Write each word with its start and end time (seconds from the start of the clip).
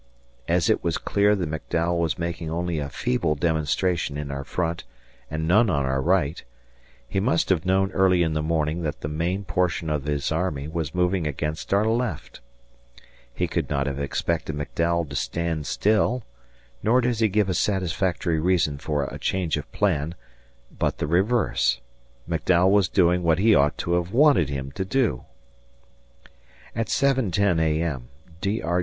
As 0.47 0.67
it 0.67 0.83
was 0.83 0.97
clear 0.97 1.35
that 1.35 1.47
McDowell 1.47 1.99
was 1.99 2.17
making 2.17 2.49
only 2.49 2.79
a 2.79 2.89
feeble 2.89 3.35
demonstrationin 3.35 4.31
our 4.31 4.43
front 4.43 4.83
and 5.29 5.47
none 5.47 5.69
on 5.69 5.85
our 5.85 6.01
right, 6.01 6.43
he 7.07 7.19
must 7.19 7.49
have 7.49 7.67
known 7.67 7.91
early 7.91 8.23
in 8.23 8.33
the 8.33 8.41
morning 8.41 8.81
that 8.81 9.01
the 9.01 9.07
main 9.07 9.43
portion 9.43 9.91
of 9.91 10.05
his 10.05 10.31
army 10.31 10.67
was 10.67 10.95
moving 10.95 11.27
against 11.27 11.71
our 11.71 11.85
left. 11.85 12.39
He 13.31 13.47
could 13.47 13.69
not 13.69 13.85
have 13.85 13.99
expected 13.99 14.55
McDowell 14.55 15.07
to 15.07 15.15
stand 15.15 15.67
still; 15.67 16.23
nor 16.81 17.01
does 17.01 17.19
he 17.19 17.27
give 17.29 17.47
a 17.47 17.53
satisfactory 17.53 18.39
reason 18.39 18.79
for 18.79 19.03
a 19.03 19.19
change 19.19 19.55
of 19.55 19.71
plan, 19.71 20.15
but 20.75 20.97
the 20.97 21.05
reverse. 21.05 21.79
McDowell 22.27 22.71
was 22.71 22.89
doing 22.89 23.21
what 23.21 23.37
he 23.37 23.53
ought 23.53 23.77
to 23.77 23.93
have 23.93 24.11
wanted 24.11 24.49
him 24.49 24.71
to 24.71 24.83
do. 24.83 25.25
At 26.75 26.87
7.10 26.87 27.59
A.M., 27.61 28.07
D. 28.41 28.63
R. 28.63 28.79